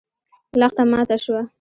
لښته 0.59 0.83
ماته 0.91 1.17
شوه. 1.23 1.41